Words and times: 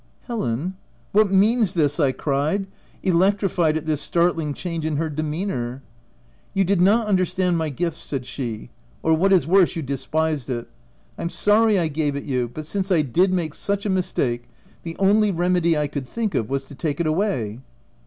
"Helen! 0.23 0.77
what 1.11 1.29
means 1.29 1.75
this?" 1.75 1.99
I 1.99 2.11
cried, 2.11 2.65
elec 3.03 3.37
trified 3.37 3.77
at 3.77 3.85
this 3.85 4.01
startling 4.01 4.55
change 4.55 4.83
in 4.83 4.95
her 4.97 5.11
de 5.11 5.21
meanour. 5.21 5.83
"You 6.55 6.63
did 6.63 6.81
not 6.81 7.05
understand 7.05 7.55
my 7.59 7.69
gift," 7.69 7.97
said 7.97 8.25
she,— 8.25 8.71
"or, 9.03 9.13
what 9.13 9.31
is 9.31 9.45
worse, 9.45 9.75
you 9.75 9.83
despised 9.83 10.49
it: 10.49 10.67
I'm 11.19 11.29
sorry 11.29 11.77
I 11.77 11.87
gave 11.87 12.15
it 12.15 12.23
you; 12.23 12.49
but 12.51 12.65
since 12.65 12.91
I 12.91 13.03
did 13.03 13.31
make 13.31 13.53
such 13.53 13.85
a 13.85 13.91
mistake, 13.91 14.45
the 14.81 14.95
only 14.97 15.29
remedy 15.29 15.77
I 15.77 15.85
could 15.85 16.07
think 16.07 16.33
of, 16.33 16.49
was 16.49 16.65
to 16.65 16.73
take 16.73 16.99
it 16.99 17.05
away." 17.05 17.59